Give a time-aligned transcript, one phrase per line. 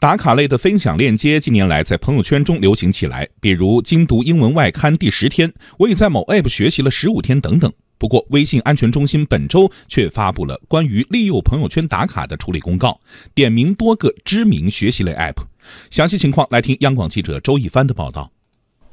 [0.00, 7.70] 打卡类的分享链接近年来在朋友圈中流行起来，比如精读英文外刊第十天，我已在某 App 学习了十五天等等。
[7.98, 12.98] 不过，微信安全中心本周却发布了关于利诱朋友圈打卡的处理公告，
[13.34, 15.44] 点名多个知名学习类 App。
[15.90, 18.32] 详细情况来听央广记者周一帆的报道。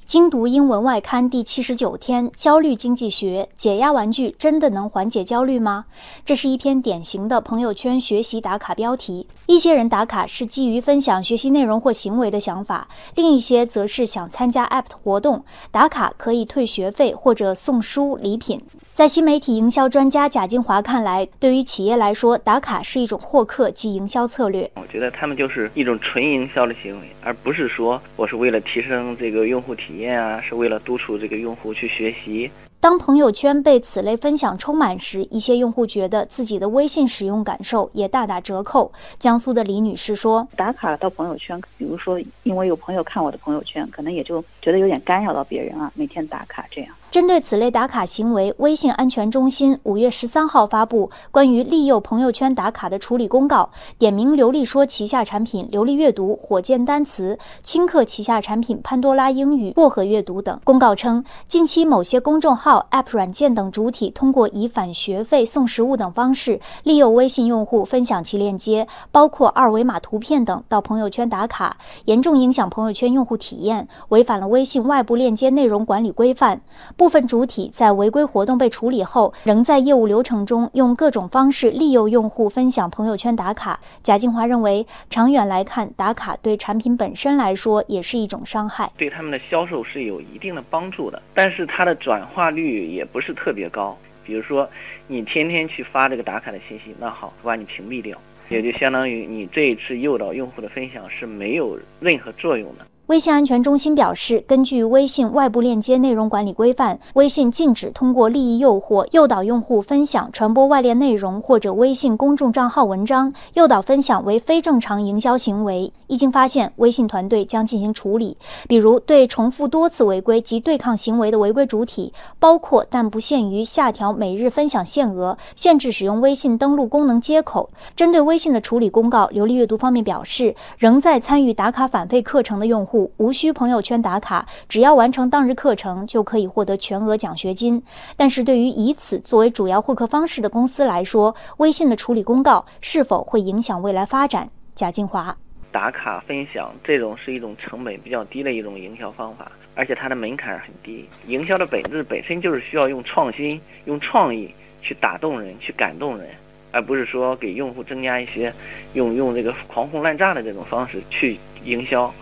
[0.08, 5.84] 精读英文外刊第七十九天，焦虑经济学解压玩具真的能缓解焦虑吗？
[6.24, 9.28] 这是一篇典型的朋友圈学习打卡标题。
[9.48, 15.44] 一些人打卡是基于分享学习内容或行为的想法，另一些则是想参加 App 的活动。
[15.72, 18.62] 打卡可以退学费或者送书礼品。
[18.94, 24.72] 在新媒体营销专家贾金华看来，对于企业来说，打卡是一种获客及营销策略。
[24.76, 32.52] 我觉得他们就是一种纯营销的行为，而不是说我是为了提升这个用户体验啊，是为了督促这个用户去学习。
[32.80, 38.92] 当朋友圈被此类分享充满时，一些用户觉得自己的微信使用感受也大打折扣。
[39.18, 60.60] 江苏的李女士说：“打卡到朋友圈，比如说因为有朋友看我的朋友圈，可能也就觉得有点干扰到别人啊，每天打卡这样。”针对此类打卡行为，微信安全中心五月十三号发布关于利诱朋友圈打卡的处理公告，点名流利说旗下产品流利阅读、火箭单词、轻课旗下产品潘多拉英语、薄荷阅读等。
[60.66, 76.62] 公告称，近期某些公众号、App 软件等主体通过以返学费、送实物等方式，利诱微信用户分享其链接，包括二维码图片等到朋友圈打卡，严重影响朋友圈用户体验，违反了微信外部链接内容管理规范。
[76.98, 83.80] 部分主体在违规活动被处理后，仍在业务流程中用各种方式利诱用户分享朋友圈打卡。
[84.02, 88.92] 贾静华认为，长远来看，打卡对产品本身来说也是一种伤害。
[88.98, 93.96] 对他们的销售是有一定的帮助的，但是它的转化率也不是特别高。
[94.26, 94.68] 比如说，
[95.06, 98.18] 你天天去发这个打卡的信息，那好，把你屏蔽掉，
[98.50, 102.88] 也就相当于你这一次诱导用户的分享是没有任何作用的。
[103.08, 115.94] 微信安全中心表示，根据微信外部链接内容管理规范，微信禁止通过利益诱惑诱导用户分享、传播外链内容或者微信公众账号文章，诱导分享为非正常营销行为。
[116.08, 118.36] 一经发现，微信团队将进行处理，
[118.68, 127.70] 比如对重复多次违规及对抗行为的违规主体，包括但不限于下调每日分享限额、限制使用微信登录功能接口。
[127.96, 137.82] 针对微信的处理公告，流利阅读方面表示，仍在参与打卡返费课程的用户无需朋友圈打卡，只要完成当日课程就可以获得全额奖学金。
[138.16, 144.50] 但是对于以此作为主要获客方式的公司来说，微信的处理公告是否会影响未来发展？
[144.76, 145.36] 贾静华，
[145.72, 151.08] 打卡分享这种是一种成本比较低的一种营销方法，而且它的门槛很低。
[151.26, 156.30] 营销的本质本身就是需要用创新、用创意去打动人、去感动人，
[156.72, 158.54] 而不是说给用户增加一些
[158.94, 162.14] 用用这个狂轰滥炸的这种方式去营销。